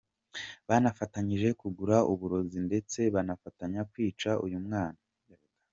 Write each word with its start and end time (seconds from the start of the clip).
Bafatanyije 0.69 1.47
kugura 1.61 1.97
ubu 2.03 2.15
burozi 2.19 2.57
ndetse 2.67 2.99
banafatanya 3.15 3.81
kwica 3.91 4.29
uyu 4.45 4.59
mwana. 4.65 4.99